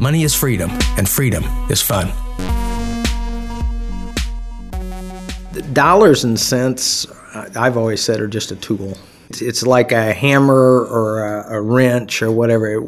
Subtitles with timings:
[0.00, 2.10] Money is freedom, and freedom is fun.
[5.74, 7.06] Dollars and cents,
[7.54, 8.96] I've always said, are just a tool.
[9.28, 12.82] It's like a hammer or a, a, wrench or whatever.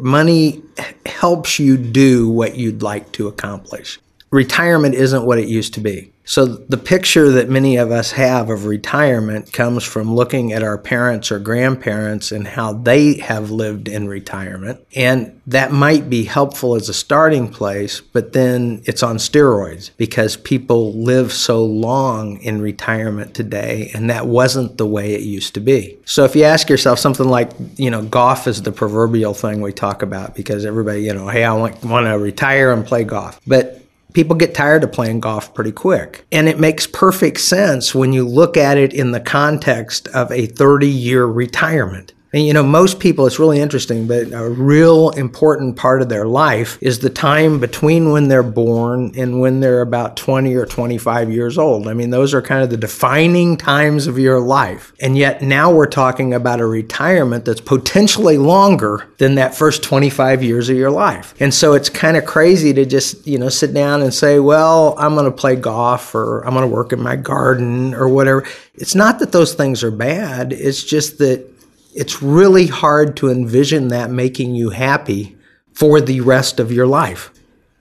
[0.00, 0.60] Money
[1.06, 4.00] helps you do what you'd like to accomplish.
[4.30, 6.10] Retirement isn't what it used to be.
[6.26, 10.76] So the picture that many of us have of retirement comes from looking at our
[10.76, 14.84] parents or grandparents and how they have lived in retirement.
[14.94, 20.36] And that might be helpful as a starting place, but then it's on steroids because
[20.36, 25.60] people live so long in retirement today and that wasn't the way it used to
[25.60, 25.96] be.
[26.04, 29.72] So if you ask yourself something like, you know, golf is the proverbial thing we
[29.72, 33.40] talk about because everybody, you know, hey, I want, want to retire and play golf.
[33.46, 33.85] But
[34.16, 36.24] people get tired of playing golf pretty quick.
[36.32, 40.46] And it makes perfect sense when you look at it in the context of a
[40.46, 42.14] 30 year retirement.
[42.36, 46.26] And you know, most people, it's really interesting, but a real important part of their
[46.26, 51.32] life is the time between when they're born and when they're about 20 or 25
[51.32, 51.88] years old.
[51.88, 54.92] I mean, those are kind of the defining times of your life.
[55.00, 60.42] And yet now we're talking about a retirement that's potentially longer than that first 25
[60.42, 61.34] years of your life.
[61.40, 64.94] And so it's kind of crazy to just, you know, sit down and say, well,
[64.98, 68.46] I'm going to play golf or I'm going to work in my garden or whatever.
[68.74, 70.52] It's not that those things are bad.
[70.52, 71.55] It's just that
[71.96, 75.34] it's really hard to envision that making you happy
[75.72, 77.32] for the rest of your life.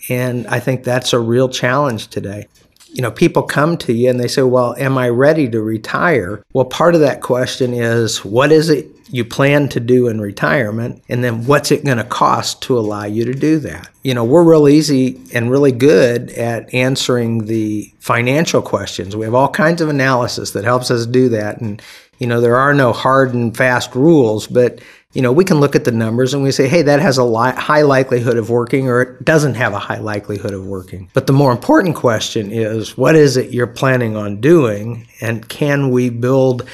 [0.10, 2.48] And I think that's a real challenge today.
[2.88, 6.42] You know, people come to you and they say, Well, am I ready to retire?
[6.54, 11.04] Well, part of that question is, What is it you plan to do in retirement?
[11.10, 13.90] And then what's it going to cost to allow you to do that?
[14.04, 19.16] You know, we're real easy and really good at answering the financial questions.
[19.16, 21.62] We have all kinds of analysis that helps us do that.
[21.62, 21.82] And
[22.20, 24.80] you know, there are no hard and fast rules, but
[25.14, 27.24] you know, we can look at the numbers and we say, hey, that has a
[27.24, 31.10] li- high likelihood of working or it doesn't have a high likelihood of working.
[31.14, 35.08] But the more important question is, what is it you're planning on doing?
[35.22, 36.68] And can we build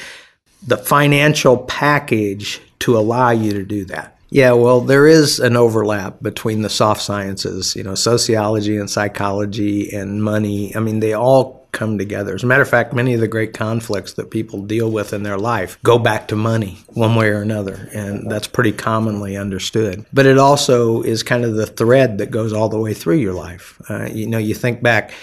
[0.66, 4.17] the financial package to allow you to do that?
[4.29, 9.91] Yeah, well, there is an overlap between the soft sciences, you know, sociology and psychology
[9.91, 10.73] and money.
[10.73, 12.33] I mean, they all come together.
[12.33, 15.23] As a matter of fact, many of the great conflicts that people deal with in
[15.23, 20.05] their life go back to money one way or another, and that's pretty commonly understood.
[20.13, 23.33] But it also is kind of the thread that goes all the way through your
[23.33, 23.81] life.
[23.89, 25.13] Uh, you know, you think back.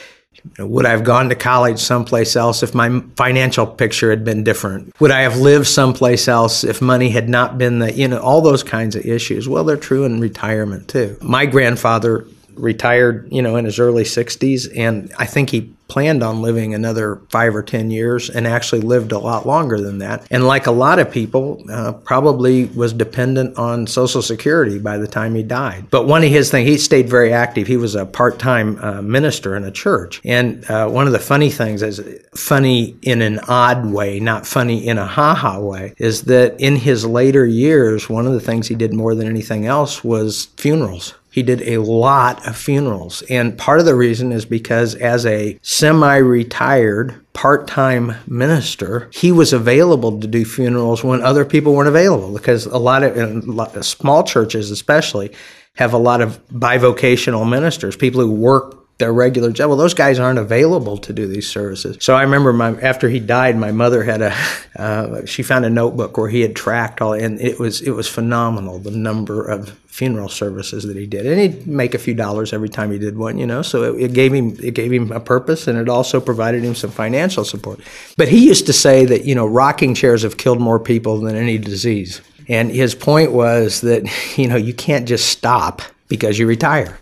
[0.59, 4.99] Would I have gone to college someplace else if my financial picture had been different?
[5.01, 8.41] Would I have lived someplace else if money had not been the, you know, all
[8.41, 9.49] those kinds of issues?
[9.49, 11.17] Well, they're true in retirement too.
[11.21, 12.27] My grandfather
[12.59, 17.21] retired, you know, in his early 60s, and I think he planned on living another
[17.31, 20.27] five or 10 years and actually lived a lot longer than that.
[20.31, 25.09] And like a lot of people, uh, probably was dependent on Social Security by the
[25.09, 25.87] time he died.
[25.91, 27.67] But one of his things, he stayed very active.
[27.67, 30.21] He was a part time uh, minister in a church.
[30.25, 32.01] And uh, one of the funny things is
[32.35, 36.77] funny in an odd way, not funny in a ha ha way, is that in
[36.77, 41.15] his later years, one of the things he did more than anything else was funerals.
[41.31, 43.23] He did a lot of funerals.
[43.29, 49.31] And part of the reason is because as a semi retired part time minister, he
[49.31, 54.25] was available to do funerals when other people weren't available because a lot of, small
[54.25, 55.33] churches, especially,
[55.75, 59.69] have a lot of bivocational ministers, people who work their regular job.
[59.69, 61.97] Well, those guys aren't available to do these services.
[62.01, 64.37] So I remember my after he died, my mother had a
[64.77, 68.09] uh, she found a notebook where he had tracked all, and it was it was
[68.09, 72.53] phenomenal the number of funeral services that he did, and he'd make a few dollars
[72.53, 73.63] every time he did one, you know.
[73.63, 76.75] So it, it gave him it gave him a purpose, and it also provided him
[76.75, 77.81] some financial support.
[78.17, 81.37] But he used to say that you know rocking chairs have killed more people than
[81.37, 86.49] any disease, and his point was that you know you can't just stop because you
[86.49, 86.99] retire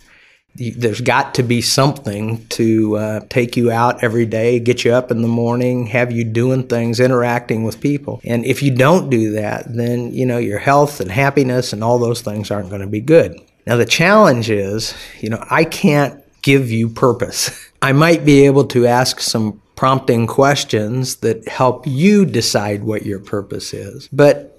[0.57, 5.11] there's got to be something to uh, take you out every day, get you up
[5.11, 8.21] in the morning, have you doing things, interacting with people.
[8.23, 11.99] And if you don't do that, then you know your health and happiness and all
[11.99, 13.39] those things aren't going to be good.
[13.65, 17.51] Now the challenge is, you know, I can't give you purpose.
[17.81, 23.19] I might be able to ask some prompting questions that help you decide what your
[23.19, 24.09] purpose is.
[24.11, 24.56] But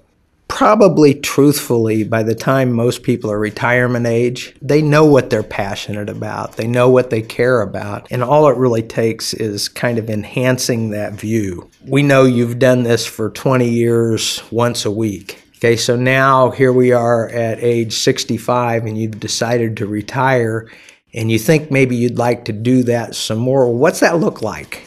[0.49, 6.09] probably truthfully, by the time most people are retirement age, they know what they're passionate
[6.09, 6.57] about.
[6.57, 8.07] They know what they care about.
[8.11, 11.69] And all it really takes is kind of enhancing that view.
[11.85, 15.41] We know you've done this for 20 years once a week.
[15.57, 20.69] Okay, so now here we are at age 65 and you've decided to retire
[21.13, 23.73] and you think maybe you'd like to do that some more.
[23.73, 24.83] What's that look like?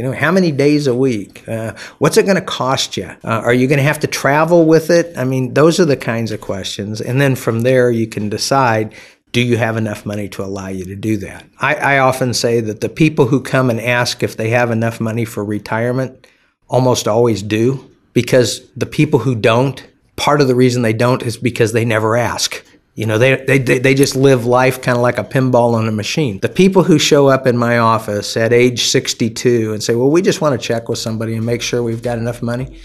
[0.00, 1.46] You know, how many days a week?
[1.46, 3.04] Uh, what's it going to cost you?
[3.22, 5.12] Uh, are you going to have to travel with it?
[5.14, 7.02] I mean, those are the kinds of questions.
[7.02, 8.94] And then from there, you can decide
[9.32, 11.44] do you have enough money to allow you to do that?
[11.58, 15.02] I, I, often say that the people who come and ask if they have enough
[15.02, 16.26] money for retirement
[16.66, 19.86] almost always do, because the people who don't,
[20.16, 22.64] part of the reason they don't is because they never ask.
[22.96, 25.92] You know, they, they, they just live life kind of like a pinball on a
[25.92, 26.40] machine.
[26.40, 30.22] The people who show up in my office at age 62 and say, well, we
[30.22, 32.78] just want to check with somebody and make sure we've got enough money,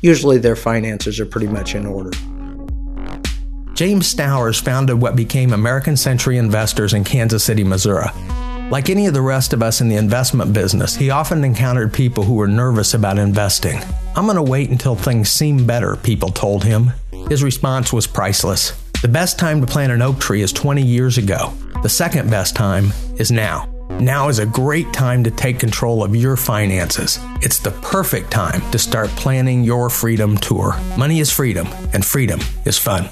[0.00, 2.10] usually their finances are pretty much in order.
[3.74, 8.08] James Stowers founded what became American Century Investors in Kansas City, Missouri.
[8.70, 12.24] Like any of the rest of us in the investment business, he often encountered people
[12.24, 13.80] who were nervous about investing.
[14.16, 16.92] I'm going to wait until things seem better, people told him.
[17.28, 18.72] His response was priceless.
[19.02, 21.52] The best time to plant an oak tree is 20 years ago.
[21.82, 23.68] The second best time is now.
[23.98, 27.18] Now is a great time to take control of your finances.
[27.40, 30.76] It's the perfect time to start planning your freedom tour.
[30.96, 33.10] Money is freedom, and freedom is fun.